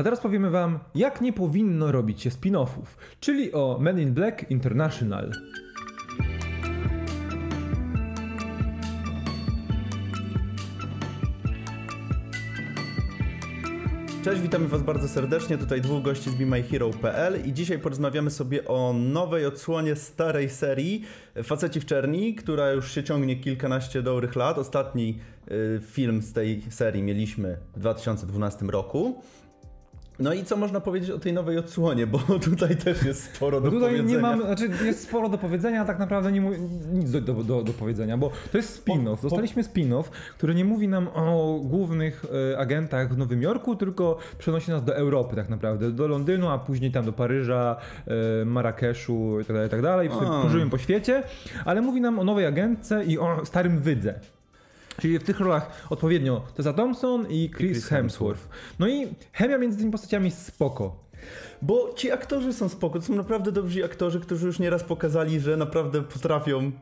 [0.00, 2.84] A teraz powiemy wam, jak nie powinno robić się spin-offów,
[3.20, 5.32] czyli o Men in Black International.
[14.24, 15.58] Cześć, witamy Was bardzo serdecznie.
[15.58, 21.04] Tutaj dwóch gości z BeMyHero.pl i dzisiaj porozmawiamy sobie o nowej odsłonie starej serii
[21.42, 24.58] Faceci w Czerni, która już się ciągnie kilkanaście dobrych lat.
[24.58, 25.18] Ostatni
[25.50, 29.22] y, film z tej serii mieliśmy w 2012 roku.
[30.20, 32.18] No i co można powiedzieć o tej nowej odsłonie, bo
[32.50, 34.16] tutaj też jest sporo do tutaj powiedzenia.
[34.16, 36.50] nie mam, znaczy jest sporo do powiedzenia, a tak naprawdę nie mu,
[36.92, 39.22] nic do, do, do, do powiedzenia, bo to jest spin-off.
[39.22, 40.04] Dostaliśmy spin-off,
[40.38, 44.96] który nie mówi nam o głównych e, agentach w Nowym Jorku, tylko przenosi nas do
[44.96, 47.76] Europy tak naprawdę, do Londynu, a później tam do Paryża,
[48.40, 50.06] e, Marrakeszu itd., itd.
[50.06, 50.40] I sobie A.
[50.40, 51.22] krążymy po świecie,
[51.64, 54.20] ale mówi nam o nowej agentce i o starym wydze.
[55.00, 58.48] Czyli w tych rolach odpowiednio Tessa Thompson i Chris, Chris Hemsworth.
[58.78, 60.96] No i chemia między tymi postaciami jest spoko.
[61.62, 65.56] Bo ci aktorzy są spoko, to są naprawdę dobrzy aktorzy, którzy już nieraz pokazali, że
[65.56, 66.72] naprawdę potrafią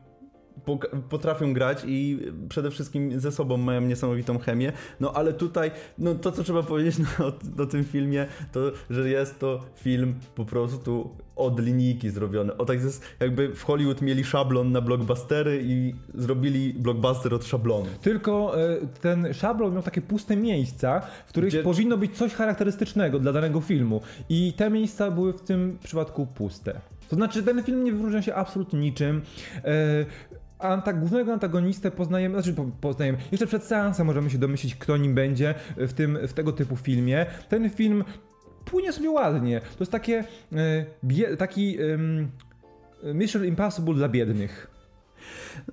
[1.09, 4.71] potrafią grać i przede wszystkim ze sobą mają niesamowitą chemię.
[4.99, 9.09] No ale tutaj, no to co trzeba powiedzieć no, o, o tym filmie, to że
[9.09, 12.57] jest to film po prostu od linijki zrobiony.
[12.57, 17.85] O tak jest, jakby w Hollywood mieli szablon na blockbustery i zrobili blockbuster od szablonu.
[18.01, 23.19] Tylko e, ten szablon miał takie puste miejsca, w których Gdzie- powinno być coś charakterystycznego
[23.19, 24.01] dla danego filmu.
[24.29, 26.81] I te miejsca były w tym przypadku puste.
[27.09, 29.21] To znaczy, ten film nie wyróżnia się absolutnie niczym.
[30.59, 34.97] E, Anta, głównego antagonistę poznajemy, znaczy po, poznajemy, jeszcze przed seansem możemy się domyślić, kto
[34.97, 37.25] nim będzie w, tym, w tego typu filmie.
[37.49, 38.03] Ten film
[38.65, 39.59] płynie sobie ładnie.
[39.61, 40.23] To jest takie,
[41.21, 42.31] e, taki em,
[43.13, 44.71] Mission Impossible dla biednych.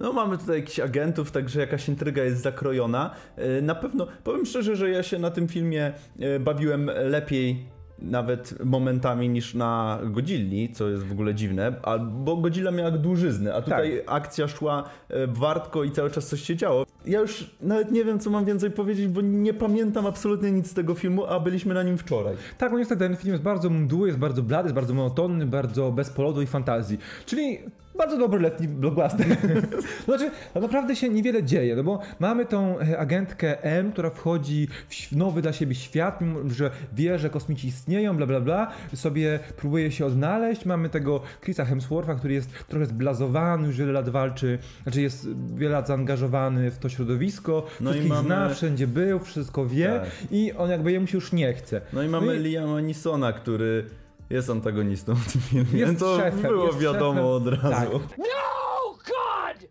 [0.00, 3.14] No mamy tutaj jakichś agentów, także jakaś intryga jest zakrojona.
[3.36, 7.66] E, Na pewno, powiem szczerze, że ja się na tym filmie e, bawiłem lepiej
[7.98, 13.62] nawet momentami niż na Godzilli, co jest w ogóle dziwne, bo Godzilla miała dłużyzny, a
[13.62, 16.86] tutaj akcja szła e, wartko i cały czas coś się działo.
[17.06, 20.74] Ja już nawet nie wiem, co mam więcej powiedzieć, bo nie pamiętam absolutnie nic z
[20.74, 22.36] tego filmu, a byliśmy na nim wczoraj.
[22.58, 25.92] Tak, no niestety ten film jest bardzo mdły, jest bardzo blady, jest bardzo monotonny, bardzo
[25.92, 26.98] bez polotu i fantazji.
[27.26, 27.58] Czyli
[27.98, 29.26] bardzo dobry letni blockbuster.
[30.04, 34.68] znaczy, tak naprawdę się niewiele dzieje, no bo mamy tą e, agentkę M, która wchodzi
[34.88, 39.92] w nowy dla siebie świat, że wie, że kosmici istnieją, bla bla bla, sobie próbuje
[39.92, 40.64] się odnaleźć.
[40.66, 45.72] Mamy tego Chrisa Hemswortha, który jest trochę zblazowany, już wiele lat walczy, znaczy jest wiele
[45.72, 50.10] lat zaangażowany w to środowisko, No i wszystkich mamy- zna, wszędzie był, wszystko wie Tak.
[50.30, 51.80] i on jakby jemu się już nie chce.
[51.92, 53.84] No i mamy Liama Nisona, który
[54.30, 55.80] jest antagonistą w tym filmie.
[55.80, 57.54] Jest to szefem, było jest wiadomo szefem.
[57.54, 58.00] od razu.
[58.00, 58.18] Tak.
[58.18, 59.70] No, God!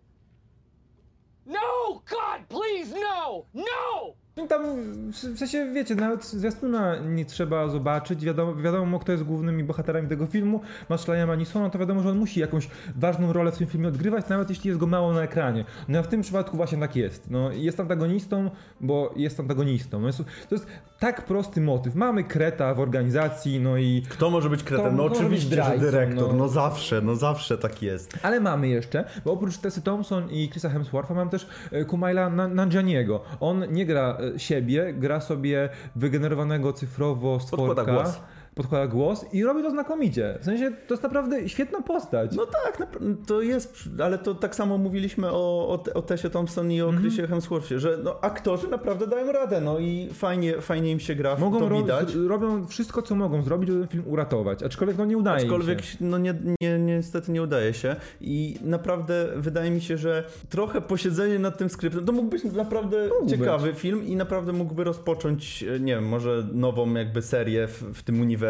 [1.45, 3.45] No, God, please, no!
[3.53, 4.13] No!
[4.37, 4.63] No Tam,
[5.11, 10.25] w sensie, wiecie, nawet zwiastuna nie trzeba zobaczyć, wiadomo, wiadomo kto jest głównymi bohaterami tego
[10.25, 10.61] filmu.
[10.89, 14.29] Masz Liama Nisona, to wiadomo, że on musi jakąś ważną rolę w tym filmie odgrywać,
[14.29, 15.65] nawet jeśli jest go mało na ekranie.
[15.87, 17.29] No a w tym przypadku właśnie tak jest.
[17.31, 18.49] No, jest antagonistą,
[18.81, 19.99] bo jest antagonistą.
[19.99, 20.17] No, jest,
[20.49, 20.67] to jest
[20.99, 21.95] tak prosty motyw.
[21.95, 24.03] Mamy kreta w organizacji, no i...
[24.09, 24.95] Kto może być kretem?
[24.95, 26.27] No oczywiście, że zdrajcą, dyrektor.
[26.27, 26.33] no.
[26.33, 26.47] No.
[26.47, 28.19] zawsze, no zawsze tak jest.
[28.23, 32.47] Ale mamy jeszcze, bo oprócz Tessy Thompson i Chrisa Hemswortha mam też e, Kumaila Na-
[32.47, 33.21] Nanjianiego.
[33.39, 37.75] On nie gra e, siebie, gra sobie wygenerowanego cyfrowo stworka.
[37.75, 38.19] Podkłada głos.
[38.55, 40.37] Podkłada głos i robi to znakomicie.
[40.41, 42.35] W sensie to jest naprawdę świetna postać.
[42.35, 42.87] No tak,
[43.27, 47.03] to jest, ale to tak samo mówiliśmy o, o, o Tessie Thompson i o Mhm.
[47.03, 51.37] Chrisie Hemsworthie, że no, aktorzy naprawdę dają radę, no i fajnie, fajnie im się gra,
[51.37, 52.15] mogą to ro- widać.
[52.15, 54.63] robią wszystko, co mogą zrobić, żeby ten film uratować.
[54.63, 55.97] Aczkolwiek no nie udaje Aczkolwiek się.
[56.01, 61.39] no nie, nie, niestety nie udaje się i naprawdę wydaje mi się, że trochę posiedzenie
[61.39, 65.79] nad tym skryptem, to mógł być naprawdę Mógł ciekawy film i naprawdę mógłby rozpocząć, e,
[65.79, 68.44] nie wiem, może nową jakby serię w, w tym uniwersum,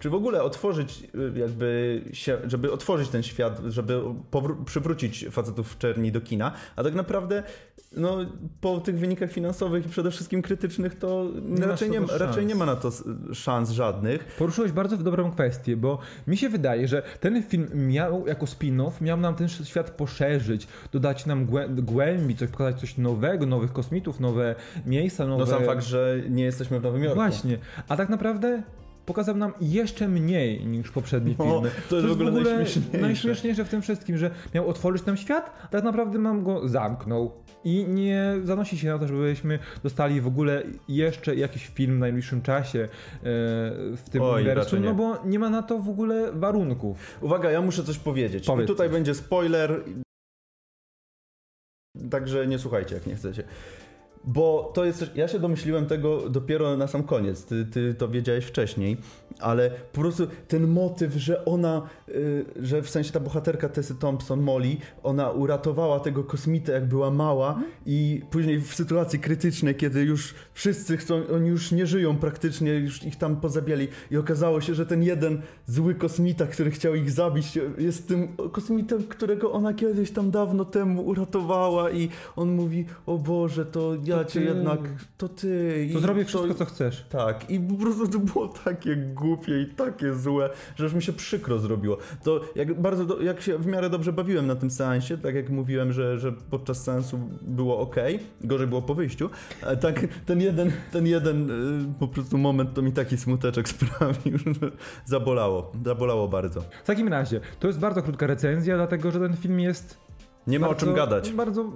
[0.00, 1.02] czy w ogóle otworzyć
[1.34, 4.00] e, jakby się, żeby otworzyć ten świat, żeby
[4.64, 7.42] przywrócić facetów w czerni do kina, a tak naprawdę
[7.96, 8.18] no,
[8.60, 12.46] po tych wynikach finansowych i przede wszystkim krytycznych to Nie raczej, nie, raczej szans.
[12.46, 12.90] nie ma na to
[13.32, 14.24] szans żadnych.
[14.24, 19.16] Poruszyłeś bardzo dobrą kwestię, bo mi się wydaje, że ten film miał jako spin-off, miał
[19.16, 24.54] nam ten świat poszerzyć, dodać nam głę- głębi, coś pokazać coś nowego, nowych kosmitów, nowe
[24.86, 25.44] miejsca, nowe...
[25.44, 27.16] No sam fakt, że nie jesteśmy w Nowym Jorku.
[27.20, 27.58] Właśnie,
[27.88, 28.62] a tak naprawdę
[29.08, 31.70] pokazał nam jeszcze mniej niż poprzednie No, filmy.
[31.90, 32.98] to jest w ogóle najśmieszniejsze.
[32.98, 37.32] najśmieszniejsze w tym wszystkim, że miał otworzyć nam świat, a tak naprawdę nam go zamknął.
[37.64, 42.42] I nie zanosi się na to, żebyśmy dostali w ogóle jeszcze jakiś film w najbliższym
[42.42, 42.88] czasie e,
[43.96, 47.18] w tym Oj, uniwersum, no bo nie ma na to w ogóle warunków.
[47.20, 48.46] Uwaga, ja muszę coś powiedzieć.
[48.46, 48.94] Powiedz Tutaj coś.
[48.94, 49.84] będzie spoiler.
[52.10, 53.44] Także nie słuchajcie, jak nie chcecie.
[54.24, 55.10] Bo to jest.
[55.14, 57.44] Ja się domyśliłem tego dopiero na sam koniec.
[57.44, 58.96] Ty, ty to wiedziałeś wcześniej,
[59.40, 64.40] ale po prostu ten motyw, że ona, y, że w sensie ta bohaterka Tessy Thompson,
[64.40, 70.34] Molly, ona uratowała tego kosmitę, jak była mała, i później w sytuacji krytycznej, kiedy już
[70.52, 74.86] wszyscy chcą, oni już nie żyją praktycznie, już ich tam pozabijali, i okazało się, że
[74.86, 80.30] ten jeden zły kosmita, który chciał ich zabić, jest tym kosmitem, którego ona kiedyś tam
[80.30, 84.44] dawno temu uratowała, i on mówi: O Boże, to ja To ty.
[84.44, 84.80] jednak,
[85.18, 85.88] to ty.
[85.92, 87.06] To zrobię wszystko, co chcesz.
[87.10, 91.12] tak, i po prostu to było takie głupie i takie złe, że aż mi się
[91.12, 91.98] przykro zrobiło.
[92.24, 95.50] To jak bardzo, do, jak się w miarę dobrze bawiłem na tym seansie, tak jak
[95.50, 97.96] mówiłem, że, że podczas seansu było ok,
[98.40, 99.30] gorzej było po wyjściu,
[99.66, 101.54] a tak ten jeden, ten jeden y,
[101.98, 104.70] po prostu moment to mi taki smuteczek sprawił, że
[105.04, 106.60] zabolało, zabolało bardzo.
[106.60, 110.07] W takim razie, to jest bardzo krótka recenzja, dlatego że ten film jest
[110.48, 111.32] Nie ma bardzo, o czym gadać.
[111.32, 111.72] Bardzo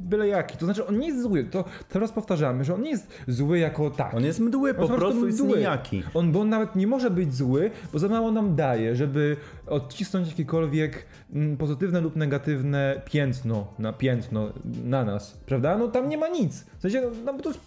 [0.00, 0.58] byle jaki.
[0.58, 1.44] To znaczy, on nie jest zły.
[1.44, 4.16] To teraz powtarzamy, że on nie jest zły jako taki.
[4.16, 5.58] On jest mdły, po On prostu jest mdły.
[5.58, 6.02] nijaki.
[6.14, 9.36] On, bo on nawet nie może być zły, bo za mało nam daje, żeby
[9.66, 14.52] odcisnąć jakiekolwiek mm, pozytywne lub negatywne piętno na piętno
[14.84, 15.78] na nas, prawda?
[15.78, 16.64] No tam nie ma nic.
[16.78, 17.60] W sensie, no, to jest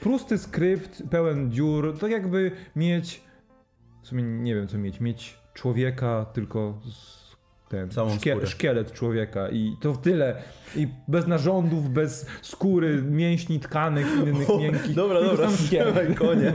[0.00, 3.20] prosty skrypt, pełen dziur, tak jakby mieć,
[4.02, 7.23] w sumie nie wiem co mieć, mieć człowieka tylko z
[7.74, 8.46] ten, skórę.
[8.46, 10.36] szkielet człowieka i to w tyle.
[10.76, 14.94] I bez narządów, bez skóry, mięśni, tkanek, innych miękkich.
[14.94, 16.18] Dobra, dobra, sam szkielet.
[16.18, 16.52] konie.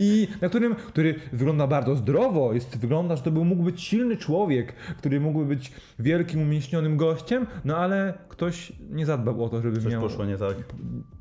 [0.00, 4.16] I na którym, który wygląda bardzo zdrowo, jest, wygląda, że to był, mógł być silny
[4.16, 9.80] człowiek, który mógłby być wielkim, umieśnionym gościem, no ale ktoś nie zadbał o to, żeby
[9.80, 10.56] Coś miał poszło nie tak.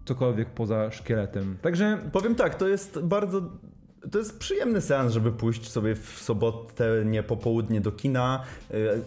[0.06, 1.58] cokolwiek poza szkieletem.
[1.62, 3.42] Także Powiem tak, to jest bardzo.
[4.12, 8.44] To jest przyjemny seans, żeby pójść sobie w sobotę, nie po południe do kina,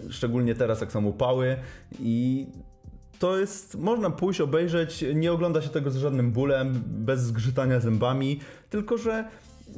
[0.08, 1.56] y, szczególnie teraz, jak są upały.
[2.00, 2.46] I
[3.18, 3.78] to jest.
[3.78, 8.40] Można pójść, obejrzeć, nie ogląda się tego z żadnym bólem, bez zgrzytania zębami,
[8.70, 9.24] tylko że.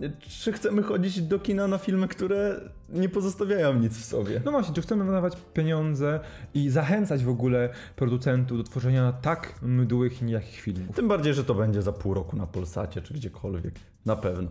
[0.02, 0.12] y,
[0.42, 4.40] Czy chcemy chodzić do kina na filmy, które nie pozostawiają nic w sobie?
[4.44, 6.20] No właśnie, czy chcemy wydawać pieniądze
[6.54, 10.96] i zachęcać w ogóle producentów do tworzenia tak mdłych i nijakich filmów?
[10.96, 13.74] Tym bardziej, że to będzie za pół roku na Polsacie czy gdziekolwiek.
[14.06, 14.48] Na pewno.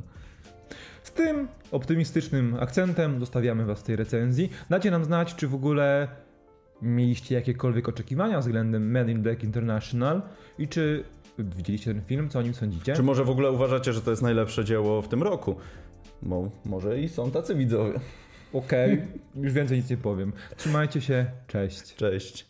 [1.15, 4.49] Z tym optymistycznym akcentem zostawiamy Was w tej recenzji.
[4.69, 6.07] Dajcie nam znać, czy w ogóle
[6.81, 10.21] mieliście jakiekolwiek oczekiwania względem Men in Black International
[10.59, 11.03] i czy
[11.37, 12.93] widzieliście ten film, co o nim sądzicie?
[12.93, 15.55] Czy może w ogóle uważacie, że to jest najlepsze dzieło w tym roku?
[16.21, 17.99] Bo może i są tacy widzowie.
[18.53, 19.01] Okej,
[19.35, 20.33] już więcej nic nie powiem.
[20.57, 21.95] Trzymajcie się, cześć.
[21.95, 22.43] Cześć.